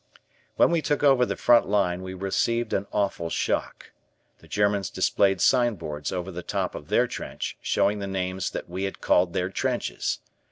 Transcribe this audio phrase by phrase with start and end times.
[0.55, 3.91] When we took over the front line we received an awful shock.
[4.39, 8.85] The Germans displayed signboards over the top of their trench showing the names that we
[8.85, 10.17] had called their trenches.